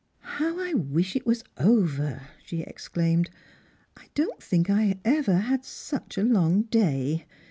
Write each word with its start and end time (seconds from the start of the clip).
"How 0.39 0.59
I 0.59 0.73
wish 0.73 1.15
it 1.15 1.27
was 1.27 1.43
over!" 1.59 2.23
she 2.47 2.61
exclaimed;" 2.63 3.29
I 4.01 4.07
don't 4.15 4.41
think 4.41 4.67
I 4.67 4.97
ever 5.05 5.35
had 5.35 5.63
such 5.63 6.17
a 6.17 6.23
long 6.23 6.63
day. 6.63 7.27